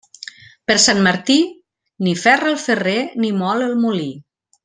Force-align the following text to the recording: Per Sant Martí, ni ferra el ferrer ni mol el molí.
Per 0.69 0.77
Sant 0.83 1.01
Martí, 1.07 1.35
ni 2.07 2.15
ferra 2.23 2.49
el 2.55 2.59
ferrer 2.65 2.97
ni 3.25 3.31
mol 3.43 3.63
el 3.69 3.79
molí. 3.87 4.09